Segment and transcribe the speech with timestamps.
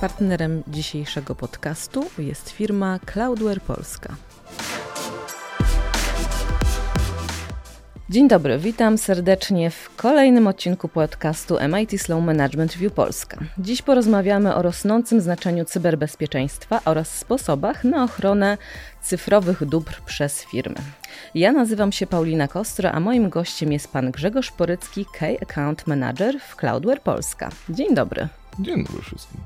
[0.00, 4.16] Partnerem dzisiejszego podcastu jest firma Cloudware Polska.
[8.10, 13.38] Dzień dobry, witam serdecznie w kolejnym odcinku podcastu MIT Slow Management View Polska.
[13.58, 18.58] Dziś porozmawiamy o rosnącym znaczeniu cyberbezpieczeństwa oraz sposobach na ochronę
[19.02, 20.76] cyfrowych dóbr przez firmy.
[21.34, 26.40] Ja nazywam się Paulina Kostro, a moim gościem jest pan Grzegorz Porycki, Key Account Manager
[26.40, 27.50] w Cloudware Polska.
[27.68, 28.28] Dzień dobry.
[28.58, 29.40] Dzień dobry wszystkim.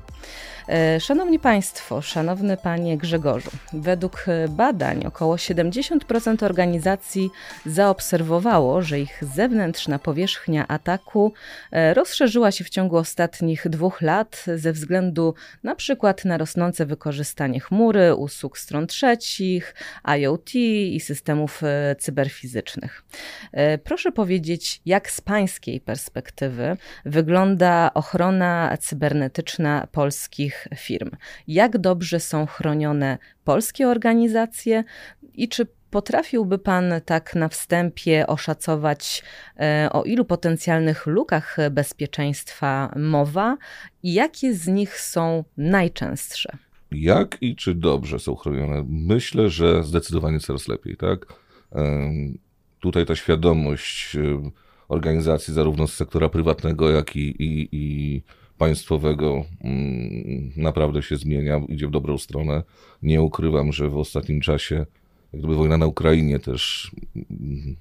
[0.69, 7.29] E, szanowni Państwo, szanowny Panie Grzegorzu, według badań około 70% organizacji
[7.65, 11.33] zaobserwowało, że ich zewnętrzna powierzchnia ataku
[11.71, 15.33] e, rozszerzyła się w ciągu ostatnich dwóch lat ze względu
[15.63, 19.75] na przykład na rosnące wykorzystanie chmury, usług stron trzecich,
[20.17, 23.03] IoT i systemów e, cyberfizycznych.
[23.83, 31.09] Proszę powiedzieć, jak z Pańskiej perspektywy wygląda ochrona cybernetyczna polskich firm.
[31.47, 34.83] Jak dobrze są chronione polskie organizacje
[35.33, 39.23] i czy Potrafiłby Pan tak na wstępie oszacować,
[39.59, 43.57] e, o ilu potencjalnych lukach bezpieczeństwa mowa
[44.03, 46.57] i jakie z nich są najczęstsze?
[46.91, 48.85] Jak i czy dobrze są chronione?
[48.89, 51.25] Myślę, że zdecydowanie coraz lepiej, tak?
[52.79, 54.17] Tutaj ta świadomość
[54.87, 58.21] organizacji, zarówno z sektora prywatnego, jak i, i, i
[58.59, 62.63] państwowego mm, naprawdę się zmienia, idzie w dobrą stronę.
[63.01, 64.85] Nie ukrywam, że w ostatnim czasie,
[65.33, 67.75] gdyby wojna na Ukrainie też mm,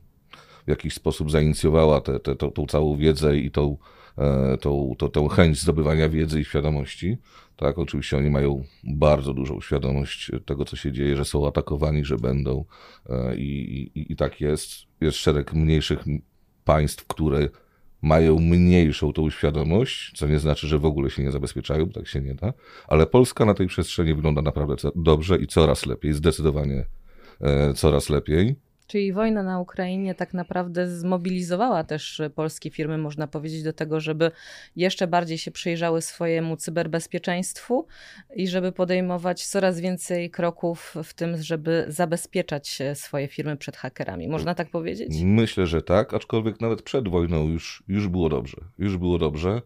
[0.66, 3.76] w jakiś sposób zainicjowała tę te, te, całą wiedzę i tą,
[4.18, 7.18] e, tą, tą, tą chęć zdobywania wiedzy i świadomości.
[7.56, 12.16] Tak, oczywiście oni mają bardzo dużą świadomość tego, co się dzieje, że są atakowani, że
[12.16, 12.64] będą
[13.10, 14.70] e, i, i, i tak jest.
[15.00, 16.04] Jest szereg mniejszych
[16.64, 17.48] państw, które
[18.02, 22.20] mają mniejszą tą świadomość, co nie znaczy, że w ogóle się nie zabezpieczają, tak się
[22.20, 22.52] nie da,
[22.88, 26.86] ale Polska na tej przestrzeni wygląda naprawdę dobrze i coraz lepiej, zdecydowanie
[27.40, 28.56] e, coraz lepiej.
[28.88, 34.30] Czyli wojna na Ukrainie tak naprawdę zmobilizowała też polskie firmy, można powiedzieć, do tego, żeby
[34.76, 37.86] jeszcze bardziej się przyjrzały swojemu cyberbezpieczeństwu
[38.34, 44.28] i żeby podejmować coraz więcej kroków w tym, żeby zabezpieczać swoje firmy przed hakerami.
[44.28, 45.22] Można tak powiedzieć?
[45.24, 48.56] Myślę, że tak, aczkolwiek nawet przed wojną już, już było dobrze.
[48.78, 49.62] Już było dobrze.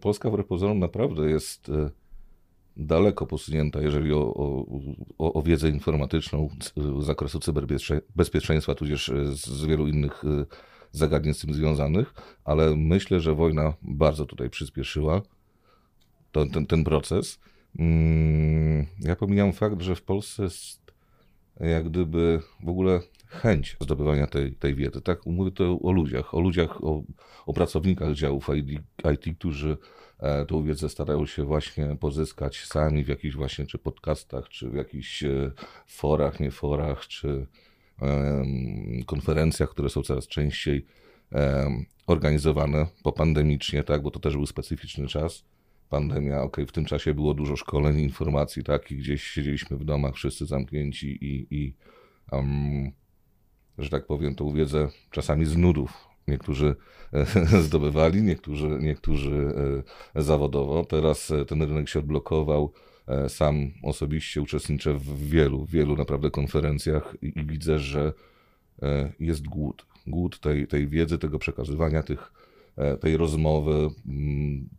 [0.00, 1.90] Polska wbrew pozorom naprawdę jest e,
[2.76, 4.34] daleko posunięta, jeżeli o,
[5.18, 10.46] o, o wiedzę informatyczną z zakresu cyberbezpieczeństwa, tudzież e, z wielu innych e,
[10.92, 12.14] zagadnień z tym związanych,
[12.44, 15.22] ale myślę, że wojna bardzo tutaj przyspieszyła
[16.32, 17.38] ten, ten, ten proces.
[17.78, 20.80] Mm, ja pomijam fakt, że w Polsce jest
[21.60, 25.00] jak gdyby w ogóle chęć zdobywania tej, tej wiedzy.
[25.00, 27.02] Tak, mówię to o ludziach, o ludziach, o,
[27.46, 28.80] o pracownikach działów IT,
[29.12, 29.76] IT, którzy
[30.20, 34.74] E, tą wiedzę starają się właśnie pozyskać sami w jakichś właśnie czy podcastach, czy w
[34.74, 35.52] jakichś e,
[35.86, 37.46] forach, nie forach, czy
[39.06, 40.86] konferencjach, które są coraz częściej
[42.06, 45.44] organizowane popandemicznie, tak, bo to też był specyficzny czas.
[45.88, 50.14] Pandemia, ok, w tym czasie było dużo szkoleń, informacji, tak, i gdzieś siedzieliśmy w domach,
[50.14, 51.74] wszyscy zamknięci i, i
[52.32, 52.92] um,
[53.80, 56.76] że tak powiem, tą wiedzę czasami z nudów Niektórzy
[57.12, 57.26] e,
[57.66, 59.54] zdobywali, niektórzy, niektórzy
[60.16, 60.84] e, zawodowo.
[60.84, 62.72] Teraz e, ten rynek się odblokował.
[63.28, 68.12] Sam osobiście uczestniczę w wielu, wielu naprawdę konferencjach i, i widzę, że
[69.20, 69.86] jest głód.
[70.06, 72.32] Głód tej, tej wiedzy, tego przekazywania, tych,
[73.00, 73.88] tej rozmowy,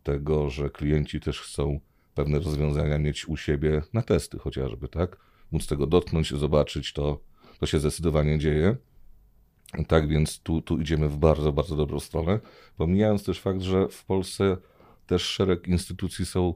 [0.02, 1.80] tego, że klienci też chcą
[2.14, 5.16] pewne rozwiązania mieć u siebie na testy chociażby, tak?
[5.50, 7.20] Móc tego dotknąć, zobaczyć, to,
[7.60, 8.76] to się zdecydowanie dzieje.
[9.88, 12.40] Tak więc tu, tu idziemy w bardzo, bardzo dobrą stronę.
[12.76, 14.56] Pomijając też fakt, że w Polsce
[15.06, 16.54] też szereg instytucji są,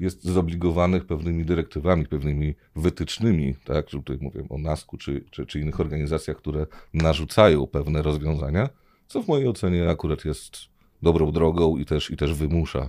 [0.00, 5.80] jest zobligowanych pewnymi dyrektywami, pewnymi wytycznymi, tak, tutaj mówię o NASK-u czy, czy, czy innych
[5.80, 8.68] organizacjach, które narzucają pewne rozwiązania,
[9.06, 10.56] co w mojej ocenie akurat jest
[11.02, 12.88] dobrą drogą i też, i też wymusza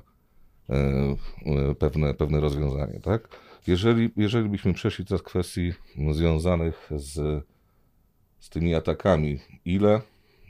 [0.69, 0.75] e,
[1.45, 2.99] e, pewne, pewne rozwiązanie.
[2.99, 3.27] Tak?
[3.67, 5.73] Jeżeli, jeżeli byśmy przeszli teraz kwestii
[6.11, 7.43] związanych z
[8.41, 9.39] z tymi atakami.
[9.65, 10.01] Ile?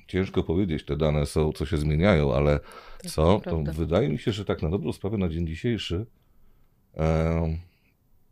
[0.08, 3.42] Ciężko powiedzieć, te dane są, co się zmieniają, ale tak, co?
[3.46, 6.06] To, wydaje mi się, że tak na dobrą sprawę na dzień dzisiejszy
[6.98, 7.58] e,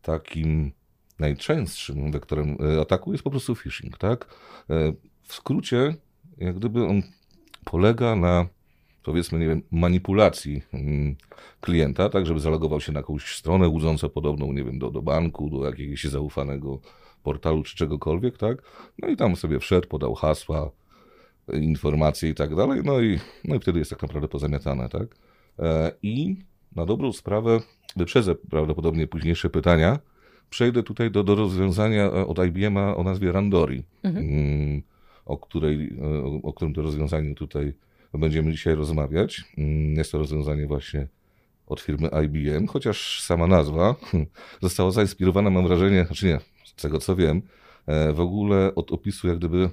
[0.02, 0.72] takim
[1.20, 4.26] najczęstszym wektorem e, ataku jest po prostu phishing, tak?
[4.70, 5.96] E, w skrócie,
[6.38, 7.02] jak gdyby on
[7.66, 8.48] polega na
[9.04, 11.16] powiedzmy, nie wiem, manipulacji mm,
[11.62, 15.50] klienta, tak, żeby zalogował się na jakąś stronę łudząco podobną, nie wiem, do, do banku,
[15.50, 16.80] do jakiegoś zaufanego
[17.24, 18.62] portalu czy czegokolwiek, tak?
[19.00, 20.71] No i tam sobie wszedł, podał hasła,
[21.54, 25.16] informacje i tak dalej, no i, no i wtedy jest tak naprawdę pozamiatane, tak?
[25.60, 26.36] E, I
[26.75, 27.60] na dobrą sprawę
[27.95, 30.00] wyprzedzę prawdopodobnie późniejsze pytania,
[30.50, 34.25] przejdę tutaj do, do rozwiązania od IBM-a o nazwie Randori, mhm.
[34.25, 34.81] Mm,
[35.25, 37.74] o, której, o, o którym to rozwiązaniu tutaj
[38.13, 39.44] będziemy dzisiaj rozmawiać.
[39.57, 41.07] Mm, jest to rozwiązanie właśnie
[41.68, 43.95] od firmy IBM, chociaż sama nazwa
[44.62, 46.39] została zainspirowana, mam wrażenie, znaczy nie,
[46.81, 47.42] tego co wiem,
[47.88, 49.70] e, w ogóle od opisu jak gdyby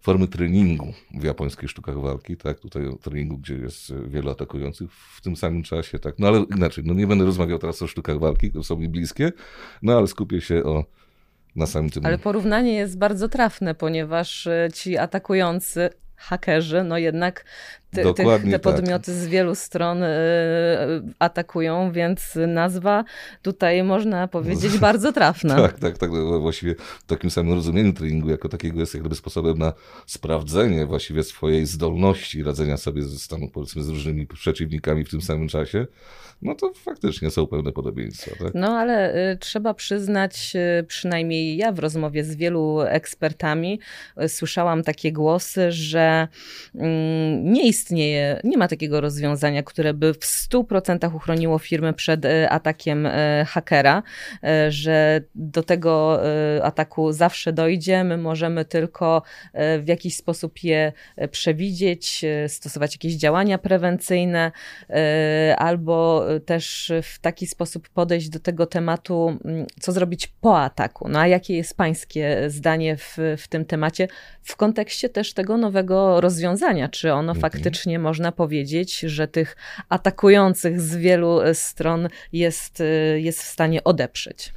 [0.00, 5.36] formy treningu w japońskich sztukach walki, tak, tutaj treningu, gdzie jest wielu atakujących w tym
[5.36, 8.64] samym czasie, tak, no ale inaczej, no nie będę rozmawiał teraz o sztukach walki, które
[8.64, 9.32] są mi bliskie,
[9.82, 10.84] no ale skupię się o
[11.56, 12.06] na samym tym.
[12.06, 17.44] Ale porównanie jest bardzo trafne, ponieważ e, ci atakujący hakerzy, no jednak
[17.90, 18.60] te, te, te tak.
[18.62, 19.14] podmioty tak.
[19.14, 20.06] z wielu stron y,
[21.18, 23.04] atakują, więc nazwa
[23.42, 25.56] tutaj można powiedzieć bardzo trafna.
[25.56, 26.10] tak, tak, tak.
[26.10, 29.72] No, właściwie w takim samym rozumieniu treningu jako takiego jest jak gdyby sposobem na
[30.06, 35.48] sprawdzenie właściwie swojej zdolności radzenia sobie ze stanu, powiedzmy, z różnymi przeciwnikami w tym samym
[35.48, 35.86] czasie.
[36.42, 38.30] No to faktycznie są pewne podobieństwa.
[38.38, 38.54] Tak?
[38.54, 43.80] No ale y, trzeba przyznać, y, przynajmniej ja w rozmowie z wielu ekspertami
[44.28, 46.28] słyszałam takie głosy, że
[46.74, 46.78] y,
[47.42, 52.50] nie istnieje istnieje, nie ma takiego rozwiązania, które by w 100% uchroniło firmę przed e,
[52.50, 54.02] atakiem e, hakera,
[54.44, 56.20] e, że do tego
[56.62, 58.04] ataku zawsze dojdzie.
[58.04, 59.22] My możemy tylko
[59.54, 60.92] w jakiś sposób je
[61.30, 64.52] przewidzieć, stosować jakieś działania prewencyjne,
[65.56, 69.38] albo też w taki sposób podejść do tego tematu,
[69.80, 71.08] co zrobić po ataku.
[71.08, 74.08] No a jakie jest Pańskie zdanie w, w tym temacie,
[74.42, 76.88] w kontekście też tego nowego rozwiązania?
[76.88, 77.40] Czy ono mhm.
[77.40, 79.56] faktycznie faktycznie można powiedzieć, że tych
[79.88, 82.82] atakujących z wielu stron jest,
[83.16, 84.54] jest w stanie odeprzeć.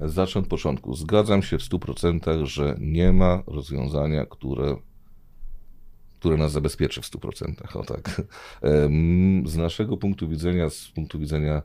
[0.00, 0.94] Zacznę od początku.
[0.94, 4.76] Zgadzam się w 100%, że nie ma rozwiązania, które,
[6.18, 7.78] które nas zabezpieczy w 100%.
[7.78, 8.22] O tak.
[9.44, 11.62] Z naszego punktu widzenia, z punktu widzenia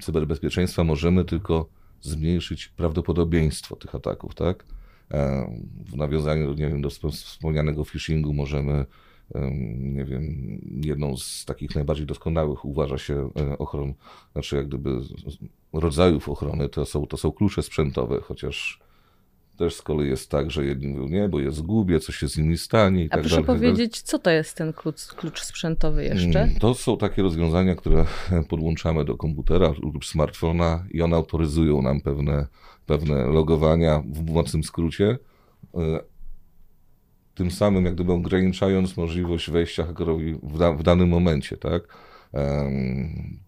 [0.00, 1.68] cyberbezpieczeństwa, możemy tylko
[2.00, 4.34] zmniejszyć prawdopodobieństwo tych ataków.
[4.34, 4.64] Tak?
[5.92, 8.86] W nawiązaniu nie wiem, do wspomnianego phishingu możemy
[9.78, 13.94] nie wiem, jedną z takich najbardziej doskonałych uważa się e, ochron,
[14.32, 14.98] znaczy jak gdyby
[15.72, 18.82] rodzajów ochrony, to są, to są klucze sprzętowe, chociaż
[19.56, 22.36] też z kolei jest tak, że jedni mówią nie, bo je zgubię, coś się z
[22.36, 23.46] nimi stanie i A tak proszę dalej.
[23.46, 26.42] Tak powiedzieć, co to jest ten klucz, klucz sprzętowy jeszcze?
[26.42, 28.06] Mm, to są takie rozwiązania, które
[28.50, 32.46] podłączamy do komputera lub smartfona i one autoryzują nam pewne,
[32.86, 35.18] pewne logowania w mocnym skrócie,
[35.74, 36.00] e,
[37.34, 41.82] tym samym jak gdyby ograniczając możliwość wejścia hakerowi w, da, w danym momencie, tak?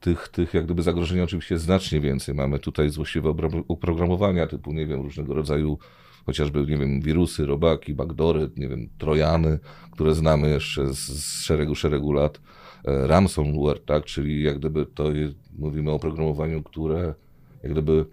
[0.00, 2.34] Tych, tych jak gdyby zagrożeń oczywiście znacznie więcej.
[2.34, 3.34] Mamy tutaj złośliwe
[3.68, 5.78] oprogramowania typu, nie wiem, różnego rodzaju
[6.26, 9.58] chociażby, nie wiem, wirusy, robaki, backdory, nie wiem, trojany,
[9.90, 12.40] które znamy jeszcze z, z szeregu, szeregu lat.
[12.84, 17.14] E, ransomware, tak, czyli jak gdyby to jest, mówimy o oprogramowaniu, które
[17.62, 18.06] jak gdyby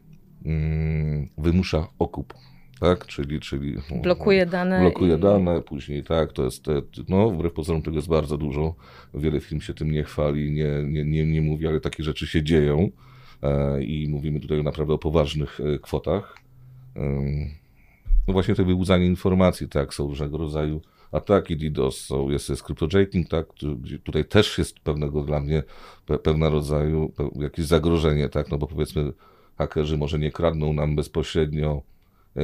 [0.46, 2.34] mm, wymusza okup
[2.82, 3.06] tak?
[3.06, 4.80] Czyli, czyli blokuje dane.
[4.80, 5.20] Blokuje i...
[5.20, 8.76] dane, później tak, to jest, te, no wbrew pozorom tego jest bardzo dużo.
[9.14, 12.44] Wiele firm się tym nie chwali, nie, nie, nie, nie mówi, ale takie rzeczy się
[12.44, 12.90] dzieją
[13.44, 16.38] e, i mówimy tutaj naprawdę o poważnych e, kwotach.
[16.96, 17.02] E,
[18.28, 20.82] no właśnie to wyłudzanie informacji, tak, są różnego rodzaju
[21.12, 23.46] ataki DDoS, są, jest, jest cryptojacking, tak,
[23.82, 25.64] gdzie tutaj też jest pewnego dla mnie,
[26.06, 29.14] pe, pewna rodzaju, pe, jakieś zagrożenie, tak, no bo powiedzmy
[29.58, 31.82] hakerzy może nie kradną nam bezpośrednio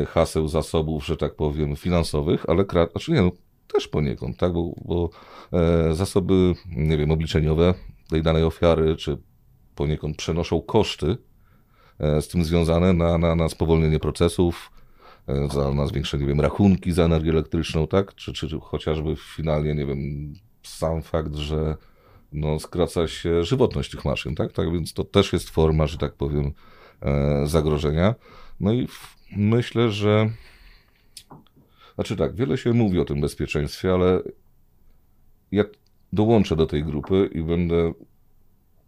[0.08, 3.32] haseł zasobów, że tak powiem, finansowych, ale krat, znaczy nie, no,
[3.74, 5.10] też poniekąd, tak, bo, bo
[5.54, 7.74] e, zasoby, nie wiem, obliczeniowe
[8.10, 9.18] tej danej ofiary, czy
[9.76, 11.18] poniekąd przenoszą koszty
[12.00, 14.72] e, z tym związane na, na, na spowolnienie procesów,
[15.28, 19.16] e, za, na zwiększenie, nie wiem, rachunki za energię elektryczną, tak, czy, czy, czy chociażby
[19.36, 21.76] finalnie, nie wiem, sam fakt, że
[22.32, 26.14] no, skraca się żywotność tych maszyn, tak, tak, więc to też jest forma, że tak
[26.14, 26.52] powiem,
[27.02, 28.16] e, zagrożenia.
[28.60, 28.88] No i
[29.36, 30.30] myślę, że.
[31.96, 34.22] Znaczy tak, wiele się mówi o tym bezpieczeństwie, ale
[35.52, 35.64] ja
[36.14, 37.94] dołączę do tej grupy i będę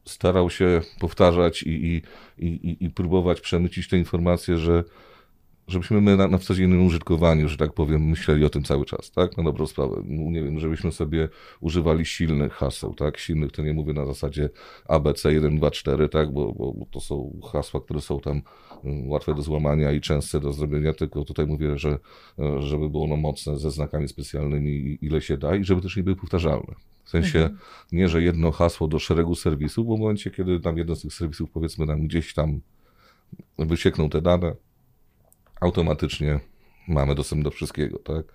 [0.06, 2.02] starał się powtarzać i, i,
[2.48, 4.84] i, i próbować przemycić te informacje, że
[5.70, 9.38] żebyśmy my na, na codziennym użytkowaniu, że tak powiem, myśleli o tym cały czas, tak?
[9.38, 10.02] Na dobrą sprawę.
[10.06, 11.30] Nie wiem, żebyśmy sobie
[11.62, 13.18] używali silnych haseł, tak?
[13.18, 14.50] Silnych to nie mówię na zasadzie
[14.86, 16.34] ABC 1, 2, 4, tak?
[16.34, 18.42] Bo, bo, bo to są hasła, które są tam
[18.84, 22.00] mm, łatwe do złamania i częste do zrobienia, tylko tutaj mówię, że
[22.60, 26.16] żeby było ono mocne, ze znakami specjalnymi, ile się da i żeby też nie były
[26.16, 26.76] powtarzalne.
[27.04, 27.60] W sensie mhm.
[27.92, 31.14] nie, że jedno hasło do szeregu serwisów, bo w momencie, kiedy tam jedno z tych
[31.14, 32.62] serwisów, powiedzmy nam gdzieś tam
[33.58, 34.56] wysiekną te dane,
[35.60, 36.40] automatycznie
[36.88, 38.26] mamy dostęp do wszystkiego, tak?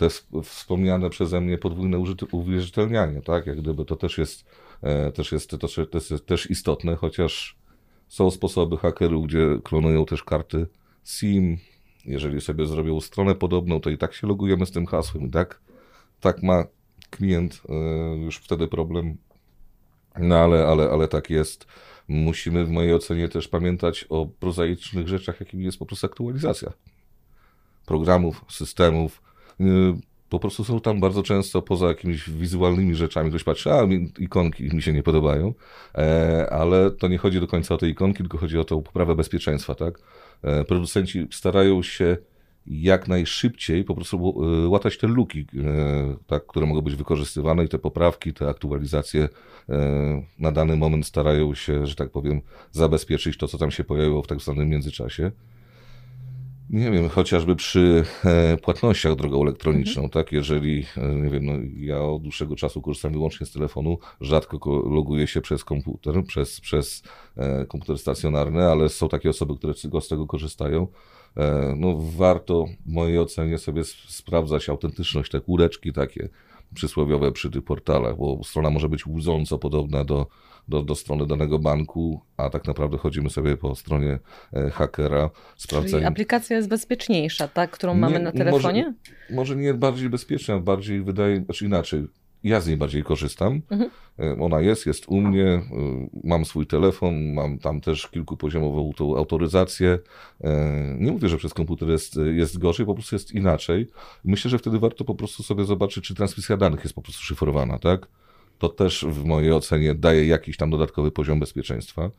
[0.00, 0.08] te
[0.42, 1.98] wspomniane przeze mnie podwójne
[2.32, 3.46] uwierzytelnianie, tak?
[3.46, 4.44] Jak gdyby to też jest,
[4.82, 7.58] e, też jest, to jest też istotne, chociaż
[8.08, 10.66] są sposoby hakerów, gdzie klonują też karty
[11.04, 11.58] SIM.
[12.04, 15.26] Jeżeli sobie zrobią stronę podobną, to i tak się logujemy z tym hasłem.
[15.26, 15.60] I tak,
[16.20, 16.64] tak ma
[17.10, 17.74] klient e,
[18.16, 19.16] już wtedy problem.
[20.18, 21.66] No ale, ale, ale tak jest.
[22.08, 26.72] Musimy w mojej ocenie też pamiętać o prozaicznych rzeczach, jakim jest po prostu aktualizacja
[27.86, 29.22] programów, systemów.
[29.60, 29.64] Y,
[30.28, 33.30] po prostu są tam bardzo często poza jakimiś wizualnymi rzeczami.
[33.30, 33.88] Ktoś patrzy, a
[34.18, 35.54] ikonki mi się nie podobają,
[35.94, 39.14] e, ale to nie chodzi do końca o te ikonki, tylko chodzi o tą poprawę
[39.16, 39.98] bezpieczeństwa, tak?
[40.42, 42.16] E, producenci starają się
[42.66, 45.46] jak najszybciej po prostu e, łatać te luki,
[46.26, 49.28] tak, które mogą być wykorzystywane i te poprawki, te aktualizacje
[50.38, 52.40] na dany moment starają się, że tak powiem,
[52.72, 55.30] zabezpieczyć to, co tam się pojawiło w tak zwanym międzyczasie
[56.70, 60.10] nie wiem, chociażby przy e, płatnościach drogą elektroniczną, mhm.
[60.10, 60.32] tak?
[60.32, 65.26] Jeżeli, e, nie wiem, no, ja od dłuższego czasu korzystam wyłącznie z telefonu, rzadko loguję
[65.26, 67.02] się przez komputer, przez, przez
[67.36, 70.86] e, komputer stacjonarny, ale są takie osoby, które z tego korzystają.
[71.76, 76.28] No, warto w mojej ocenie sobie sprawdzać autentyczność, te kółeczki takie
[76.74, 80.26] przysłowiowe przy tych portalach, bo strona może być łudząco podobna do,
[80.68, 84.18] do, do strony danego banku, a tak naprawdę chodzimy sobie po stronie
[84.52, 85.30] e, hakera.
[85.56, 85.92] Sprawdzając...
[85.92, 88.84] Czyli aplikacja jest bezpieczniejsza, tak, którą nie, mamy na telefonie?
[88.84, 92.06] Może, może nie bardziej bezpieczna, bardziej wydaje, znaczy inaczej,
[92.44, 93.60] ja z niej bardziej korzystam.
[93.70, 93.90] Mhm.
[94.18, 95.62] E, ona jest, jest u mnie, e,
[96.24, 99.98] mam swój telefon, mam tam też kilkupoziomową tą autoryzację.
[100.98, 103.88] Nie mówię, że przez komputer jest, jest gorzej, po prostu jest inaczej.
[104.24, 107.78] Myślę, że wtedy warto po prostu sobie zobaczyć, czy transmisja danych jest po prostu szyfrowana,
[107.78, 108.06] tak?
[108.60, 112.10] to też w mojej ocenie daje jakiś tam dodatkowy poziom bezpieczeństwa.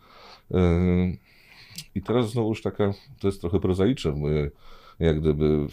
[1.95, 4.51] I teraz znowu już taka, to jest trochę prozaiczne, moje,
[4.99, 5.67] jak gdyby,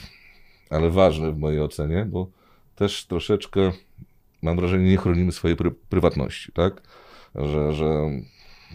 [0.70, 2.26] ale ważne w mojej ocenie, bo
[2.74, 3.72] też troszeczkę,
[4.42, 6.82] mam wrażenie, nie chronimy swojej pry prywatności, tak?
[7.34, 8.10] Że, że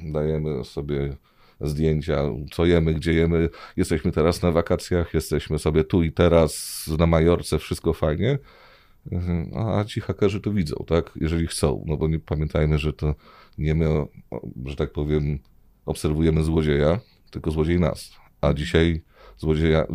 [0.04, 1.16] dajemy sobie
[1.62, 3.50] zdjęcia, co jemy, gdzie jemy.
[3.78, 8.40] Jesteśmy teraz na wakacjach, jesteśmy sobie tu i teraz na Majorce, wszystko fajnie,
[9.12, 9.58] Mhm.
[9.58, 11.12] A ci hakerzy to widzą, tak?
[11.16, 11.84] Jeżeli chcą.
[11.88, 13.16] No bo nie pamiętajmy, że to
[13.58, 14.06] nie my,
[14.66, 15.40] że tak powiem,
[15.86, 17.00] obserwujemy złodzieja,
[17.32, 18.12] tylko złodziej nas.
[18.42, 19.02] A dzisiaj
[19.38, 19.86] złodzieja,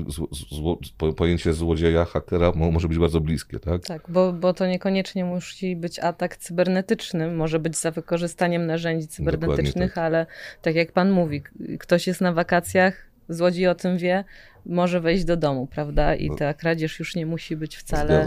[0.50, 0.78] zło,
[1.16, 3.82] pojęcie złodzieja, hakera może być bardzo bliskie, tak?
[3.82, 9.94] Tak, bo, bo to niekoniecznie musi być atak cybernetyczny, może być za wykorzystaniem narzędzi cybernetycznych,
[9.94, 10.04] tak.
[10.04, 10.26] ale
[10.62, 11.42] tak jak pan mówi,
[11.78, 14.24] ktoś jest na wakacjach, złodziej o tym wie,
[14.66, 16.14] może wejść do domu, prawda?
[16.14, 16.36] I no.
[16.36, 18.26] ta kradzież już nie musi być wcale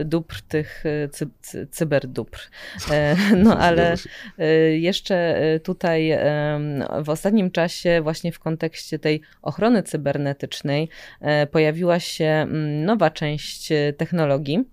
[0.00, 2.38] y, dóbr tych y, cy, cy, cyberdóbr.
[2.90, 3.94] E, no ale
[4.40, 6.18] y, jeszcze tutaj
[7.04, 10.88] w ostatnim czasie właśnie w kontekście tej ochrony cybernetycznej
[11.20, 14.64] e, pojawiła się mm, nowa część technologii,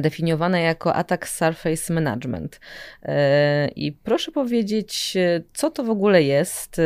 [0.00, 2.60] definiowane jako Attack Surface Management.
[3.02, 5.16] E, I proszę powiedzieć,
[5.54, 6.76] co to w ogóle jest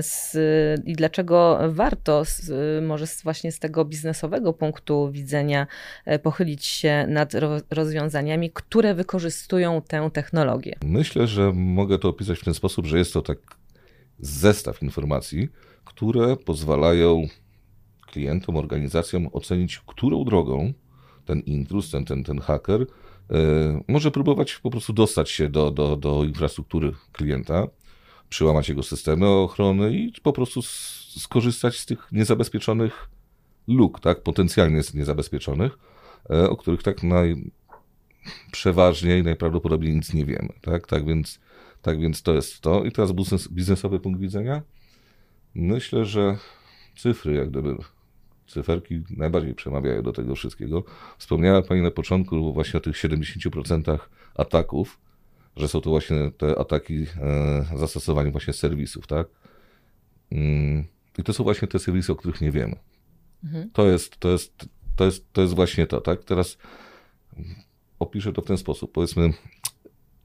[0.00, 0.32] z,
[0.86, 2.50] i dlaczego warto, z,
[2.84, 5.66] może właśnie z tego biznesowego punktu widzenia,
[6.04, 7.32] e, pochylić się nad
[7.70, 10.76] rozwiązaniami, które wykorzystują tę technologię?
[10.84, 13.38] Myślę, że mogę to opisać w ten sposób, że jest to tak
[14.18, 15.48] zestaw informacji,
[15.84, 17.26] które pozwalają
[18.06, 20.72] klientom, organizacjom ocenić, którą drogą
[21.24, 22.86] ten intrus, ten, ten, ten haker, e,
[23.88, 27.66] może próbować po prostu dostać się do, do, do infrastruktury klienta,
[28.28, 30.62] przełamać jego systemy ochrony i po prostu
[31.18, 33.08] skorzystać z tych niezabezpieczonych
[33.68, 35.78] luk, tak, potencjalnie niezabezpieczonych,
[36.30, 37.50] e, o których tak naj,
[38.52, 41.40] przeważnie i najprawdopodobniej nic nie wiemy, tak, tak więc,
[41.82, 42.84] tak więc to jest to.
[42.84, 44.62] I teraz biznes, biznesowy punkt widzenia.
[45.54, 46.38] Myślę, że
[46.96, 47.76] cyfry jak gdyby
[48.46, 50.84] cyferki najbardziej przemawiają do tego wszystkiego.
[51.18, 53.98] Wspomniała Pani na początku właśnie o tych 70%
[54.34, 54.98] ataków,
[55.56, 59.26] że są to właśnie te ataki e, zastosowania właśnie serwisów, tak?
[60.32, 60.84] Mm,
[61.18, 62.76] I to są właśnie te serwisy, o których nie wiemy.
[63.44, 63.70] Mhm.
[63.70, 66.24] To, jest, to, jest, to, jest, to jest właśnie to, tak?
[66.24, 66.58] Teraz
[67.98, 68.92] opiszę to w ten sposób.
[68.92, 69.32] Powiedzmy,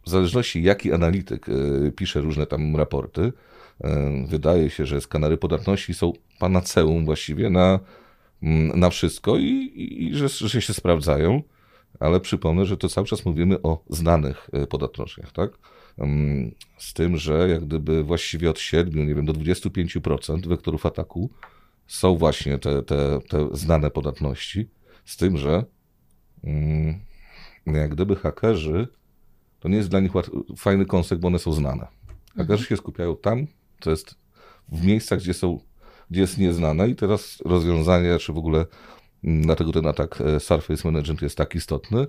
[0.05, 3.33] w zależności jaki analityk e, pisze różne tam raporty,
[3.81, 7.79] e, wydaje się, że skanary podatności są panaceum właściwie na
[8.41, 11.41] na wszystko i, i, i że, że się sprawdzają,
[11.99, 15.51] ale przypomnę, że to cały czas mówimy o znanych e, podatnościach, tak?
[15.97, 21.29] Mm, z tym, że jak gdyby właściwie od 7, nie wiem, do 25% wektorów ataku
[21.87, 24.69] są właśnie te, te, te znane podatności,
[25.05, 25.65] z tym, że
[26.43, 26.99] mm,
[27.65, 28.87] jak gdyby hakerzy,
[29.59, 30.11] to nie jest dla nich
[30.57, 31.87] fajny koncept, bo one są znane.
[32.29, 32.67] Hakerzy mhm.
[32.67, 33.47] się skupiają tam,
[33.79, 34.15] to jest
[34.69, 35.59] w miejscach, gdzie są
[36.11, 38.65] gdzie jest nieznane i teraz rozwiązania, czy w ogóle
[39.23, 42.07] Dlatego ten atak Surface Management jest tak istotny.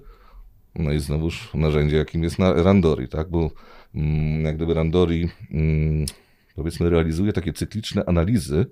[0.75, 3.31] No i znowuż narzędzie, jakim jest Randori, tak?
[3.31, 3.51] Bo
[3.95, 6.07] mm, jak gdyby Randori mm,
[6.55, 8.67] powiedzmy realizuje takie cykliczne analizy,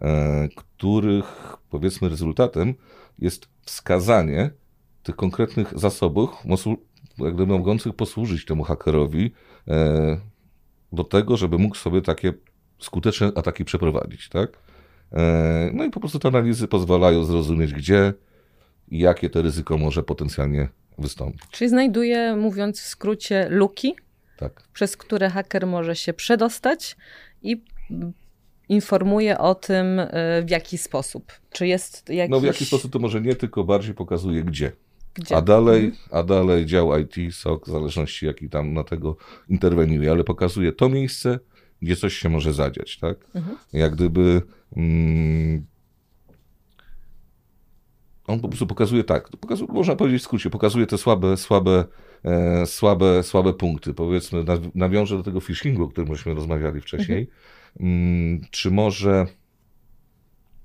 [0.00, 2.74] e, których powiedzmy rezultatem
[3.18, 4.50] jest wskazanie
[5.02, 6.30] tych konkretnych zasobów,
[7.18, 9.32] jak gdyby mogących posłużyć temu hakerowi
[9.68, 10.20] e,
[10.92, 12.32] do tego, żeby mógł sobie takie
[12.80, 14.50] skuteczne ataki przeprowadzić, tak?
[15.12, 18.12] E, no i po prostu te analizy pozwalają zrozumieć, gdzie
[18.88, 20.68] i jakie to ryzyko może potencjalnie
[20.98, 21.42] wystąpić.
[21.50, 23.94] Czyli znajduje, mówiąc w skrócie, luki,
[24.36, 24.62] tak.
[24.72, 26.96] przez które haker może się przedostać
[27.42, 27.64] i
[28.68, 31.32] informuje o tym, e, w jaki sposób.
[31.50, 32.30] Czy jest jakiś...
[32.30, 34.72] No w jaki sposób to może nie, tylko bardziej pokazuje gdzie.
[35.14, 35.36] gdzie?
[35.36, 36.08] A, dalej, mhm.
[36.10, 39.16] a dalej dział IT, SOC, w zależności jaki tam na tego
[39.48, 41.38] interweniuje, ale pokazuje to miejsce,
[41.82, 43.16] gdzie coś się może zadziać, tak?
[43.34, 43.56] Mhm.
[43.72, 44.42] Jak gdyby
[44.76, 45.66] mm,
[48.26, 51.84] on po prostu pokazuje tak, pokazuje, można powiedzieć w skrócie, pokazuje te słabe, słabe,
[52.24, 53.94] e, słabe, słabe punkty.
[53.94, 54.44] Powiedzmy,
[54.74, 57.20] nawiążę do tego phishingu, o którym myśmy rozmawiali wcześniej.
[57.20, 57.40] Mhm.
[57.80, 59.26] Mm, czy może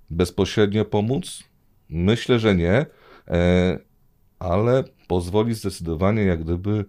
[0.10, 1.44] bezpośrednio pomóc?
[1.90, 2.86] Myślę, że nie,
[3.28, 3.80] e,
[4.40, 6.86] ale pozwoli zdecydowanie jak gdyby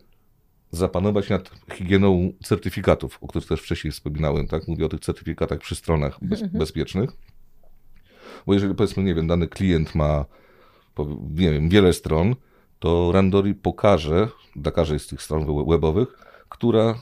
[0.77, 4.69] zapanować nad higieną certyfikatów, o których też wcześniej wspominałem, tak?
[4.69, 6.59] Mówię o tych certyfikatach przy stronach bez, mhm.
[6.59, 7.11] bezpiecznych.
[8.47, 10.25] Bo jeżeli powiedzmy, nie wiem, dany klient ma,
[11.31, 12.35] nie wiem, wiele stron,
[12.79, 16.09] to Randori pokaże dla każdej z tych stron webowych,
[16.49, 16.95] która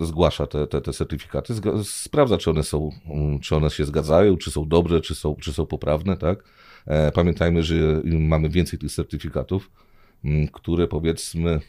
[0.00, 2.90] y, zgłasza te, te, te certyfikaty, sprawdza, czy one są,
[3.36, 6.44] y, czy one się zgadzają, czy są dobre, czy są, czy są poprawne, tak?
[6.86, 9.70] E, pamiętajmy, że mamy więcej tych certyfikatów,
[10.24, 11.60] y, które powiedzmy,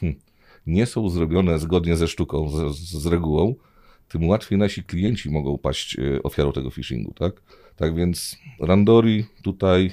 [0.00, 0.20] hmm,
[0.66, 3.54] nie są zrobione zgodnie ze sztuką, z, z regułą,
[4.08, 7.42] tym łatwiej nasi klienci mogą paść e, ofiarą tego phishingu, tak?
[7.76, 9.90] Tak więc Randori tutaj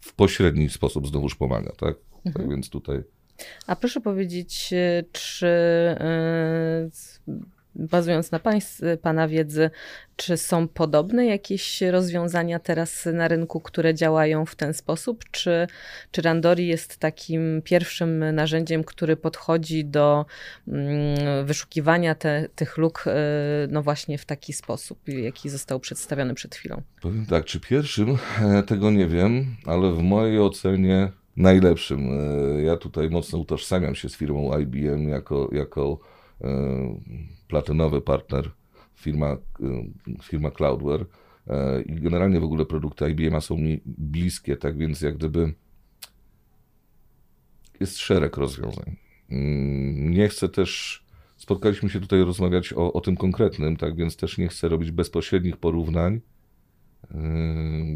[0.00, 1.78] w pośredni sposób znowuż pomaga, tak?
[1.78, 1.96] tak
[2.26, 2.34] mhm.
[2.34, 3.02] Tak więc tutaj.
[3.66, 6.90] A proszę powiedzieć, e, czy e,
[7.78, 9.70] bazując na państw, Pana wiedzy,
[10.16, 15.24] czy są podobne jakieś rozwiązania teraz na rynku, które działają w ten sposób?
[15.30, 15.66] Czy,
[16.10, 20.26] czy Randori jest takim pierwszym narzędziem, który podchodzi do
[20.68, 23.10] mm, wyszukiwania te, tych luk, y,
[23.70, 26.82] no właśnie w taki sposób, jaki został przedstawiony przed chwilą?
[27.02, 32.08] Powiem tak, czy pierwszym, e, tego nie wiem, ale w mojej ocenie najlepszym.
[32.10, 35.98] E, ja tutaj mocno utożsamiam się z firmą IBM jako, jako
[37.48, 38.50] platynowy partner,
[38.94, 41.06] firma, y, firma Cloudware
[41.46, 45.54] e, i generalnie w ogóle produkty IBM są mi bliskie, tak więc jak gdyby
[47.80, 48.96] jest szereg rozwiązań.
[49.30, 51.04] Mm, nie chcę też,
[51.36, 55.56] spotkaliśmy się tutaj rozmawiać o, o tym konkretnym, tak więc też nie chcę robić bezpośrednich
[55.56, 57.14] porównań, y,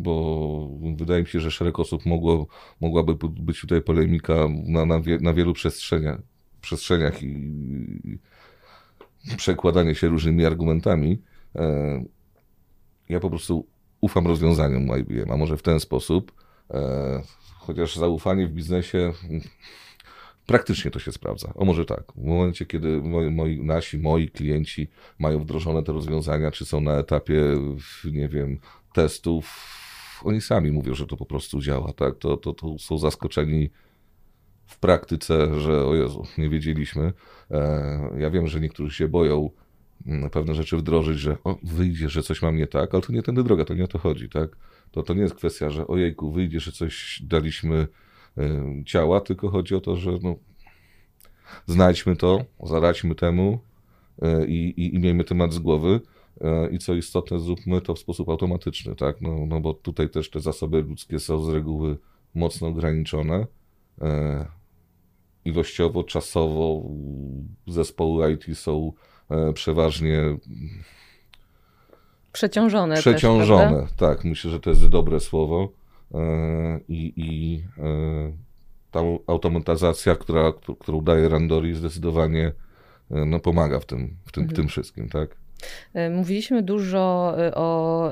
[0.00, 2.46] bo wydaje mi się, że szereg osób mogło,
[2.80, 4.34] mogłaby być tutaj polemika
[4.66, 6.31] na, na, wie, na wielu przestrzeniach,
[6.62, 8.18] przestrzeniach i,
[9.36, 11.22] przekładanie się różnymi argumentami.
[11.54, 12.04] E,
[13.08, 13.66] ja po prostu
[14.00, 16.32] ufam rozwiązaniom IBM, a może w ten sposób,
[16.70, 17.22] e,
[17.58, 19.12] chociaż zaufanie w biznesie
[20.46, 21.52] praktycznie to się sprawdza.
[21.54, 26.50] O może tak, w momencie, kiedy moi, moi, nasi, moi klienci mają wdrożone te rozwiązania,
[26.50, 27.42] czy są na etapie,
[28.04, 28.58] nie wiem,
[28.92, 29.78] testów,
[30.24, 32.18] oni sami mówią, że to po prostu działa, tak?
[32.18, 33.70] To, to, to są zaskoczeni
[34.72, 37.12] w praktyce, że o Jezu, nie wiedzieliśmy.
[37.50, 39.50] E, ja wiem, że niektórzy się boją
[40.06, 43.22] mm, pewne rzeczy wdrożyć, że o, wyjdzie, że coś mam nie tak, ale to nie
[43.22, 44.56] tędy droga, to nie o to chodzi, tak?
[44.90, 47.86] To, to nie jest kwestia, że ojejku, wyjdzie, że coś daliśmy
[48.38, 50.36] e, ciała, tylko chodzi o to, że no,
[51.66, 53.58] znajdźmy to, zaradźmy temu
[54.22, 56.00] e, i, i, i miejmy temat z głowy
[56.70, 59.20] i co istotne, zróbmy to w sposób automatyczny, tak?
[59.20, 61.98] No, no bo tutaj też te zasoby ludzkie są z reguły
[62.34, 63.46] mocno ograniczone
[65.44, 66.82] ilościowo, czasowo
[67.66, 68.92] zespoły IT są
[69.30, 70.36] e, przeważnie
[72.32, 72.96] przeciążone.
[72.96, 74.24] Przeciążone, też, tak.
[74.24, 75.68] Myślę, że to jest dobre słowo.
[76.14, 78.32] E, I, i e,
[78.90, 82.52] ta automatyzacja, która, którą daje Randori, zdecydowanie
[83.10, 84.48] no, pomaga w tym, w tym, mhm.
[84.48, 85.36] w tym wszystkim, tak?
[86.10, 88.10] Mówiliśmy dużo o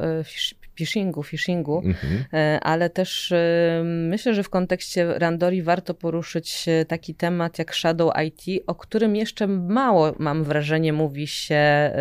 [0.74, 2.24] phishingu, phishingu, mhm.
[2.32, 8.12] E, ale też e, myślę, że w kontekście Randori warto poruszyć taki temat jak Shadow
[8.26, 11.92] IT, o którym jeszcze mało, mam wrażenie, mówi się e,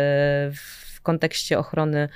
[0.54, 2.08] w w kontekście ochrony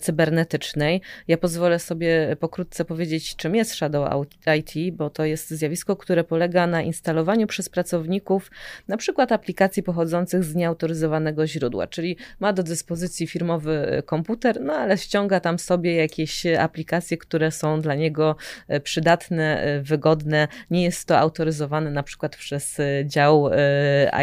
[0.00, 1.00] cybernetycznej.
[1.28, 4.26] Ja pozwolę sobie pokrótce powiedzieć, czym jest Shadow
[4.58, 8.50] IT, bo to jest zjawisko, które polega na instalowaniu przez pracowników
[8.88, 14.98] na przykład aplikacji pochodzących z nieautoryzowanego źródła, czyli ma do dyspozycji firmowy komputer, no ale
[14.98, 18.36] ściąga tam sobie jakieś aplikacje, które są dla niego
[18.82, 20.48] przydatne, wygodne.
[20.70, 23.50] Nie jest to autoryzowane na przykład przez dział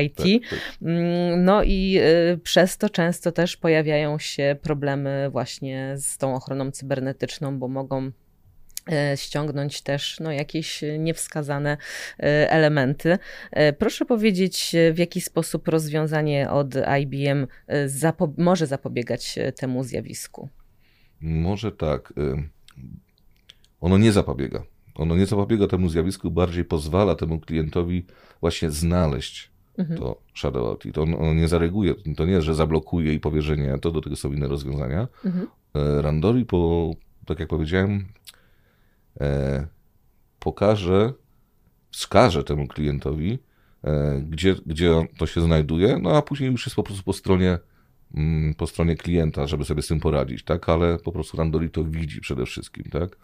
[0.04, 0.18] IT.
[0.18, 0.60] Tak, tak.
[0.82, 2.00] Mm, no i
[2.44, 8.12] przez to często też pojawiają się problemy właśnie z tą ochroną cybernetyczną, bo mogą
[8.92, 11.78] e, ściągnąć też no, jakieś niewskazane
[12.20, 13.18] e, elementy.
[13.52, 17.48] E, proszę powiedzieć, w jaki sposób rozwiązanie od IBM
[18.38, 20.50] może zapobiegać temu zjawisku?
[21.22, 22.14] Może tak.
[23.82, 24.64] Ono nie zapobiega.
[24.96, 28.06] Ono nie zapobiega temu zjawisku, bardziej pozwala temu klientowi
[28.42, 30.00] właśnie znaleźć mhm.
[30.00, 30.84] to Shadow Out.
[30.94, 31.96] to on, on, nie zareaguje.
[32.18, 35.08] To nie jest, że zablokuje i powie, że nie, to do tego są inne rozwiązania.
[35.26, 35.48] Mhm.
[35.76, 36.92] E, Randori, po,
[37.26, 38.06] tak jak powiedziałem,
[39.22, 39.68] e,
[40.40, 41.14] pokaże,
[41.92, 43.40] wskaże temu klientowi,
[43.84, 47.58] e, gdzie, gdzie to się znajduje, no a później już jest po prostu po stronie
[48.16, 50.70] mm, po stronie klienta, żeby sobie z tym poradzić, tak?
[50.70, 53.18] Ale po prostu Randori to widzi przede wszystkim, tak?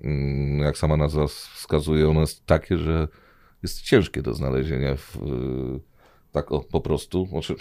[0.00, 3.08] Mm, jak sama nazwa wskazuje, ono jest takie, że
[3.64, 5.18] jest ciężkie do znalezienia w,
[6.32, 7.26] tak o, po prostu.
[7.26, 7.54] Znaczy,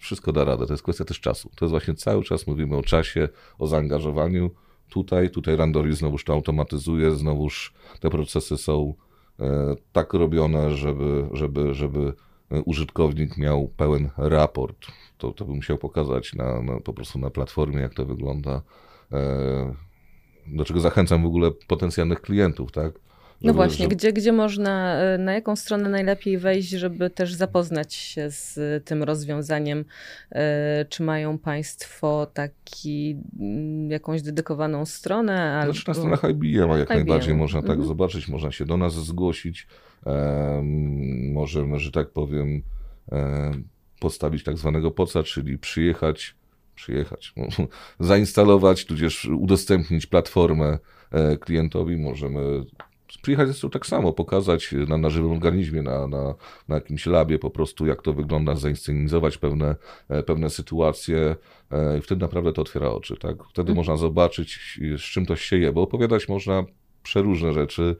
[0.00, 1.50] wszystko da radę, to jest kwestia też czasu.
[1.56, 4.50] To jest właśnie cały czas mówimy o czasie, o zaangażowaniu.
[4.88, 8.94] Tutaj, tutaj Randori znowuż to automatyzuje, znowuż te procesy są
[9.40, 12.12] e, tak robione, żeby, żeby, żeby
[12.64, 14.86] użytkownik miał pełen raport.
[15.18, 18.62] To, to bym musiał pokazać na, na, po prostu na platformie, jak to wygląda.
[19.12, 19.74] E,
[20.46, 22.92] do czego zachęcam w ogóle potencjalnych klientów, tak?
[23.42, 23.96] No właśnie, żeby...
[23.96, 29.02] gdzie, gdzie można, e, na jaką stronę najlepiej wejść, żeby też zapoznać się z tym
[29.02, 29.84] rozwiązaniem?
[30.32, 35.52] E, czy mają Państwo taki, mm, jakąś dedykowaną stronę?
[35.52, 35.72] Albo...
[35.72, 36.94] Znaczy na stronach IBM, jak IBM.
[36.94, 37.88] najbardziej można tak mhm.
[37.88, 39.66] zobaczyć, można się do nas zgłosić,
[40.06, 40.62] e,
[41.32, 42.62] możemy, że tak powiem,
[43.12, 43.50] e,
[44.00, 46.34] postawić tak zwanego poca, czyli przyjechać,
[46.74, 47.34] przyjechać,
[48.00, 50.78] zainstalować, tudzież udostępnić platformę
[51.10, 52.64] e, klientowi, możemy
[53.18, 56.34] przyjechać zresztą tak samo, pokazać na, na żywym organizmie, na, na,
[56.68, 59.76] na jakimś labie po prostu, jak to wygląda, zainscenizować pewne,
[60.08, 61.36] e, pewne sytuacje
[61.70, 63.36] e, i wtedy naprawdę to otwiera oczy, tak?
[63.44, 63.76] Wtedy mhm.
[63.76, 66.64] można zobaczyć, z czym to się je, bo opowiadać można
[67.02, 67.96] przeróżne rzeczy,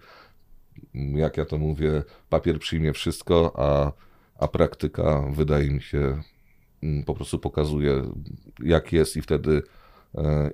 [0.95, 3.93] jak ja to mówię, papier przyjmie wszystko, a,
[4.45, 6.23] a praktyka wydaje mi się
[6.83, 8.03] mm, po prostu pokazuje,
[8.63, 9.63] jak jest i wtedy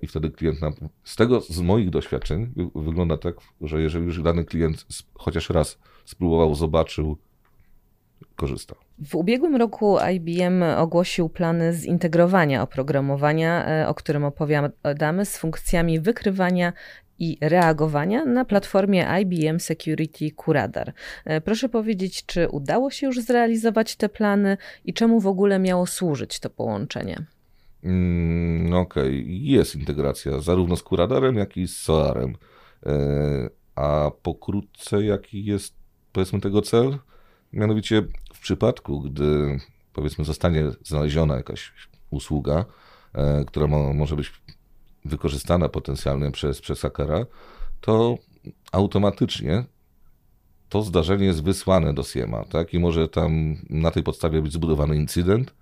[0.03, 0.75] i wtedy klient nam.
[1.05, 6.55] Z tego, z moich doświadczeń, wygląda tak, że jeżeli już dany klient chociaż raz spróbował,
[6.55, 7.17] zobaczył,
[8.37, 8.75] korzysta.
[8.99, 16.73] W ubiegłym roku IBM ogłosił plany zintegrowania oprogramowania, e, o którym opowiadamy, z funkcjami wykrywania
[17.19, 20.93] i reagowania na platformie IBM Security Curadar.
[21.25, 25.87] E, proszę powiedzieć, czy udało się już zrealizować te plany i czemu w ogóle miało
[25.87, 27.27] służyć to połączenie?
[27.85, 29.33] Mm, Okej, okay.
[29.33, 32.37] jest integracja zarówno z Curadarem, jak i z SOARem.
[32.87, 35.75] E, a pokrótce, jaki jest
[36.13, 36.99] powiedzmy tego cel?
[37.53, 38.03] Mianowicie
[38.35, 39.59] w przypadku, gdy
[39.93, 41.73] powiedzmy zostanie znaleziona jakaś
[42.11, 42.65] usługa,
[43.15, 44.33] e, która mo może być
[45.05, 47.27] wykorzystana potencjalnie przez, przez hakera,
[47.81, 48.19] to
[48.73, 49.65] automatycznie
[50.69, 52.75] to zdarzenie jest wysłane do SIEMA, tak?
[52.75, 55.55] I może tam na tej podstawie być zbudowany incydent,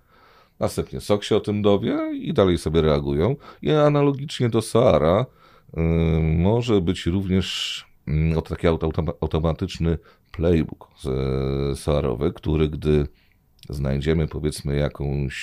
[0.59, 3.35] Następnie SOK się o tym dowie i dalej sobie reagują.
[3.61, 5.25] I analogicznie do SARA
[5.77, 5.81] y,
[6.21, 7.85] może być również
[8.37, 8.67] y, taki
[9.21, 9.97] automatyczny
[10.31, 10.89] playbook
[11.75, 13.07] SARowy, który gdy
[13.69, 15.35] znajdziemy powiedzmy jakąś,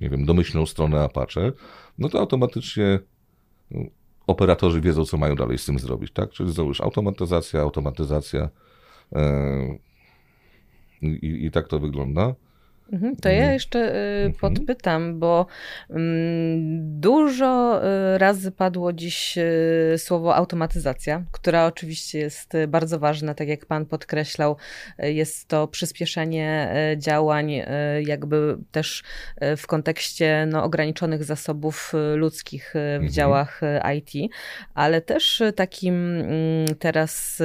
[0.00, 1.52] nie wiem, domyślną stronę Apache,
[1.98, 2.98] no to automatycznie
[3.72, 3.90] y,
[4.26, 6.30] operatorzy wiedzą, co mają dalej z tym zrobić, tak?
[6.30, 8.48] Czyli znowu automatyzacja, automatyzacja
[11.02, 12.34] i, i tak to wygląda.
[12.92, 13.52] Mhm, to ja mhm.
[13.52, 14.34] jeszcze y, mhm.
[14.34, 15.46] podpytam, bo
[15.90, 17.80] mm, dużo
[18.14, 23.86] y, razy padło dziś y, słowo automatyzacja, która oczywiście jest bardzo ważna, tak jak Pan
[23.86, 24.56] podkreślał.
[24.98, 27.52] Jest to przyspieszenie działań,
[28.06, 29.02] jakby też
[29.56, 33.60] w kontekście no, ograniczonych zasobów ludzkich w działach
[33.96, 34.32] IT,
[34.74, 37.42] ale też takim mm, teraz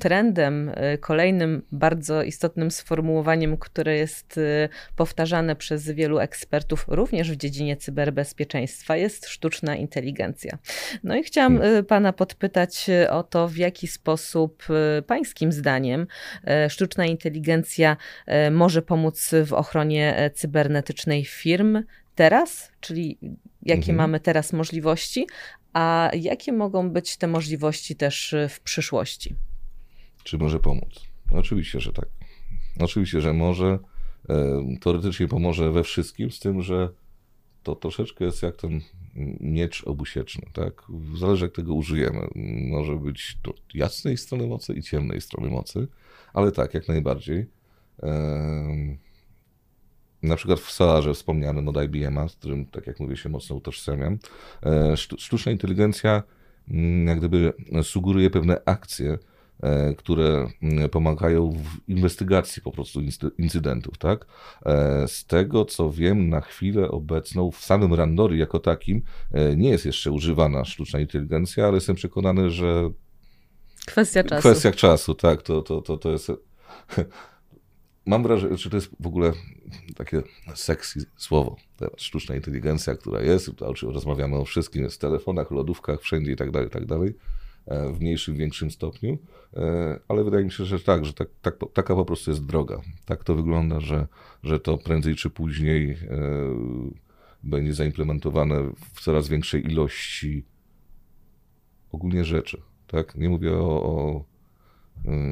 [0.00, 7.36] trendem, y, kolejnym bardzo istotnym sformułowaniem, które jest y, powtarzane przez wielu ekspertów, również w
[7.36, 10.58] dziedzinie cyberbezpieczeństwa, jest sztuczna inteligencja.
[11.04, 11.76] No i chciałam hmm.
[11.76, 14.62] y, Pana podpytać o to, w jaki sposób
[15.06, 16.06] Pańskim zdaniem
[16.68, 17.96] sztuczna inteligencja
[18.50, 21.82] może pomóc w ochronie cybernetycznej firm,
[22.14, 23.18] teraz, czyli
[23.62, 23.96] jakie Mhm.
[23.96, 25.26] mamy teraz możliwości,
[25.72, 29.34] a jakie mogą być te możliwości też w przyszłości?
[30.24, 31.00] Czy może pomóc?
[31.30, 32.06] No, oczywiście, że tak.
[32.80, 33.78] Oczywiście, że może.
[34.28, 36.88] E, Teoretycznie pomoże we wszystkim, z tym, że
[37.62, 38.80] to troszeczkę jest jak ten
[39.40, 40.82] miecz obusieczny, tak?
[41.18, 42.28] Zależy jak tego użyjemy.
[42.70, 45.88] Może być to jasnej strony mocy i ciemnej strony mocy,
[46.32, 47.46] ale tak, jak najbardziej.
[50.22, 54.18] Na przykład w Solarze wspomnianym od IBM-a, z którym, tak jak mówię, się mocno utożsamiam,
[54.62, 56.22] e, sztu- sztuczna inteligencja
[56.68, 57.52] mm, jak gdyby
[57.82, 59.18] sugeruje pewne akcje,
[59.98, 63.00] które mm, pomagają w inwestygacji po prostu
[63.38, 64.26] incydentów, tak?
[64.66, 69.70] E, Z tego co wiem, na chwilę obecną w samym Randori jako takim e, nie
[69.70, 72.90] jest jeszcze używana sztuczna inteligencja, ale jestem przekonany, że
[73.86, 74.40] Kwestia czasu.
[74.40, 76.32] kwestiach czasu, tak, to, to, to, to jest...
[78.06, 79.32] Mam wrażenie, że to jest w ogóle
[79.96, 80.22] takie
[80.54, 81.56] sexy słowo,
[81.96, 86.50] sztuczna inteligencja, która jest, to, rozmawiamy o wszystkim, jest w telefonach, lodówkach, wszędzie i tak
[86.50, 87.14] dalej, i tak dalej, e,
[87.66, 89.18] w mniejszym, większym stopniu,
[89.56, 92.80] e, ale wydaje mi się, że tak, że tak, tak, taka po prostu jest droga.
[93.04, 94.06] Tak to wygląda, że,
[94.42, 95.96] że to prędzej czy później e,
[97.42, 100.44] będzie zaimplementowane w coraz większej ilości
[101.92, 102.62] ogólnie rzeczy.
[102.86, 103.14] Tak?
[103.14, 104.24] Nie mówię o, o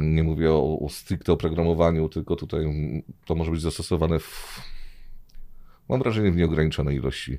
[0.02, 2.66] nie mówię o, o stricte oprogramowaniu, tylko tutaj
[3.26, 4.60] to może być zastosowane w,
[5.88, 7.38] mam wrażenie, w nieograniczonej ilości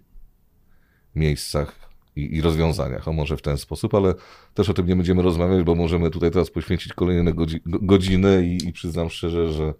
[1.15, 3.07] miejscach i, i rozwiązaniach.
[3.07, 4.13] O może w ten sposób, ale
[4.53, 8.45] też o tym nie będziemy rozmawiać, bo możemy tutaj teraz poświęcić kolejne godzi, go- godziny
[8.47, 9.73] i, i przyznam szczerze, że,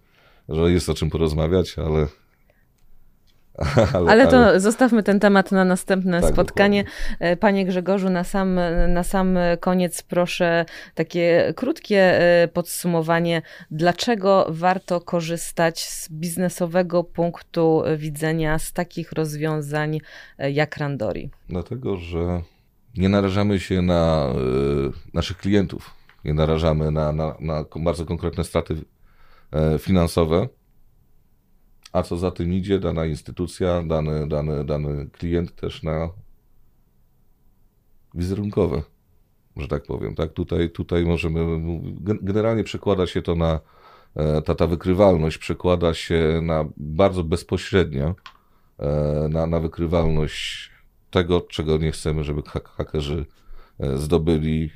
[0.48, 2.06] że jest o czym porozmawiać, ale.
[4.08, 6.84] Ale to zostawmy ten temat na następne Tak, spotkanie.
[7.18, 15.00] E, Panie Grzegorzu, na sam, na sam koniec proszę takie krótkie e, podsumowanie, dlaczego warto
[15.00, 20.00] korzystać z biznesowego punktu widzenia z takich rozwiązań
[20.38, 21.30] e, jak Randori.
[21.48, 22.42] Dlatego, że
[22.96, 24.26] nie narażamy się na
[25.14, 28.76] naszych klientów, nie narażamy na, na, na bardzo konkretne straty
[29.78, 30.48] finansowe,
[31.92, 36.10] a co za tym idzie, dana instytucja, dany, dany, dany klient też na
[38.14, 38.82] wizerunkowe,
[39.56, 40.14] że tak powiem.
[40.14, 40.32] Tak?
[40.32, 41.40] Tutaj, tutaj możemy,
[42.00, 43.60] gen- generalnie przekłada się to na,
[44.16, 48.14] e, ta, ta wykrywalność przekłada się na bardzo bezpośrednio
[48.78, 50.70] e, na, na wykrywalność
[51.10, 53.26] tego, czego nie chcemy, żeby hak- hakerzy
[53.80, 54.70] e, zdobyli.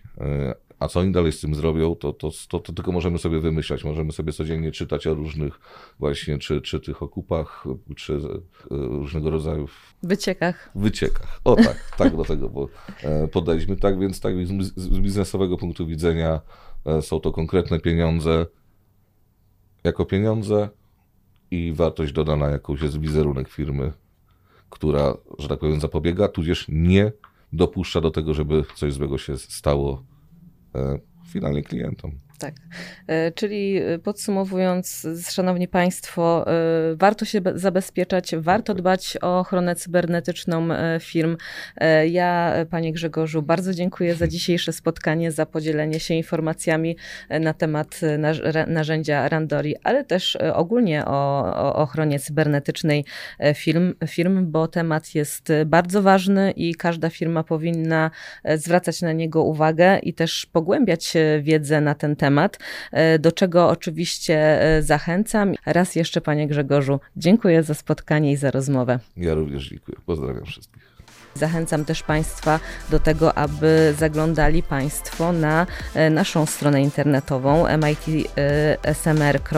[0.78, 3.84] A co oni dalej z tym zrobią, to, to, to, to tylko możemy sobie wymyślać.
[3.84, 5.60] Możemy sobie codziennie czytać o różnych
[5.98, 7.64] właśnie, czy, czy tych okupach,
[7.96, 8.18] czy e,
[8.70, 9.68] różnego rodzaju
[10.02, 10.70] Wyciekach.
[10.74, 11.40] wyciekach.
[11.44, 12.68] O tak, tak do tego bo,
[13.02, 13.76] e, podejdźmy.
[13.76, 14.34] Tak więc tak
[14.76, 16.40] z biznesowego punktu widzenia
[16.86, 18.46] e, są to konkretne pieniądze
[19.84, 20.68] jako pieniądze
[21.50, 23.92] i wartość dodana jakąś jest wizerunek firmy,
[24.70, 27.12] która, że tak powiem, zapobiega, tudzież nie
[27.52, 30.02] dopuszcza do tego, żeby coś złego się stało
[31.26, 32.20] finalnie klientom.
[32.38, 32.54] Tak.
[33.06, 39.76] E, Czyli e, podsumowując, Szanowni Państwo, e, warto się be- zabezpieczać, warto dbać o ochronę
[39.76, 40.68] cybernetyczną
[41.00, 41.36] firm.
[42.06, 46.96] Ja, Panie Grzegorzu, bardzo dziękuję za dzisiejsze spotkanie, za podzielenie się informacjami
[47.40, 48.00] na temat
[48.66, 53.04] narzędzia Randori, ale też ogólnie o, o ochronie cybernetycznej
[53.54, 58.10] firm, firm, bo temat jest bardzo ważny i każda firma powinna
[58.56, 62.23] zwracać na niego uwagę i też pogłębiać wiedzę na ten temat,
[62.92, 65.54] e, do czego oczywiście e, zachęcam.
[65.66, 68.98] Raz jeszcze, Panie Grzegorzu, dziękuję za spotkanie i za rozmowę.
[69.16, 69.98] Ja również dziękuję.
[70.06, 70.93] Pozdrawiam wszystkich.
[71.34, 77.64] Zachęcam też Państwa do tego, aby zaglądali Państwo na e, naszą stronę internetową
[78.86, 79.50] mitsmr.pl,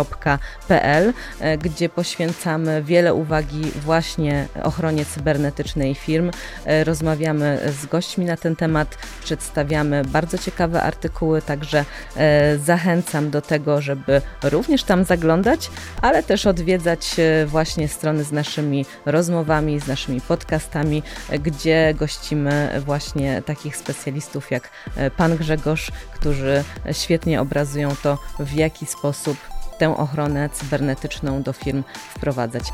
[1.41, 6.31] e, gdzie poświęcamy wiele uwagi właśnie ochronie cybernetycznej firm.
[6.65, 11.85] E, Rozmawiamy z gośćmi na ten temat, przedstawiamy bardzo ciekawe artykuły, także
[12.17, 15.71] e, zachęcam do tego, żeby również tam zaglądać,
[16.03, 22.83] ale też odwiedzać e, właśnie strony z naszymi rozmowami, z naszymi podcastami, e, gdzie gościmy
[22.85, 29.37] właśnie takich specjalistów jak e, pan Grzegorz, którzy świetnie obrazują to, w jaki sposób
[29.79, 31.83] tę ochronę cybernetyczną do firm
[32.15, 32.65] wprowadzać.